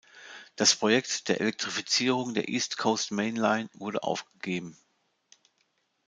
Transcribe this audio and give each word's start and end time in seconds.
Das 0.55 0.73
Projekt 0.75 1.27
der 1.29 1.41
Elektrifizierung 1.41 2.33
der 2.33 2.49
East 2.49 2.79
Coast 2.79 3.11
Main 3.11 3.35
Line 3.35 3.69
wurde 3.75 4.01
aufgegeben. 4.01 4.75